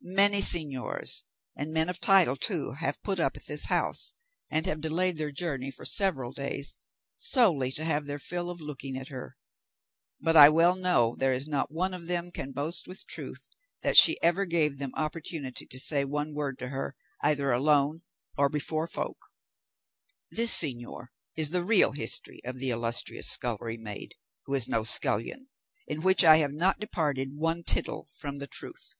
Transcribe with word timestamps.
Many 0.00 0.38
señors, 0.38 1.24
and 1.54 1.70
men 1.70 1.90
of 1.90 2.00
title 2.00 2.36
too, 2.36 2.72
have 2.80 3.02
put 3.02 3.20
up 3.20 3.36
at 3.36 3.44
this 3.44 3.66
house, 3.66 4.12
and 4.48 4.64
have 4.64 4.80
delayed 4.80 5.18
their 5.18 5.32
journey 5.32 5.70
for 5.70 5.84
several 5.84 6.32
days 6.32 6.76
solely 7.14 7.70
to 7.72 7.84
have 7.84 8.06
their 8.06 8.20
fill 8.20 8.48
of 8.48 8.60
looking 8.60 8.96
at 8.96 9.08
her; 9.08 9.36
but 10.20 10.34
I 10.36 10.48
well 10.48 10.76
know 10.76 11.14
there 11.18 11.32
is 11.32 11.46
not 11.46 11.72
one 11.72 11.92
of 11.92 12.06
them 12.06 12.30
can 12.30 12.52
boast 12.52 12.86
with 12.86 13.06
truth 13.06 13.50
that 13.82 13.98
she 13.98 14.16
ever 14.22 14.46
gave 14.46 14.78
them 14.78 14.92
opportunity 14.94 15.66
to 15.66 15.78
say 15.78 16.06
one 16.06 16.32
word 16.32 16.58
to 16.60 16.68
her 16.68 16.96
either 17.20 17.50
alone 17.52 18.02
or 18.38 18.48
before 18.48 18.86
folk. 18.86 19.18
This, 20.30 20.56
señor, 20.56 21.08
is 21.36 21.50
the 21.50 21.64
real 21.64 21.92
history 21.92 22.40
of 22.44 22.58
the 22.60 22.70
illustrious 22.70 23.28
scullery 23.28 23.76
maid, 23.76 24.14
who 24.46 24.54
is 24.54 24.68
no 24.68 24.84
scullion, 24.84 25.48
in 25.86 26.00
which 26.00 26.24
I 26.24 26.36
have 26.38 26.52
not 26.52 26.80
departed 26.80 27.36
one 27.36 27.62
tittle 27.62 28.08
from 28.14 28.36
the 28.38 28.46
truth." 28.46 28.94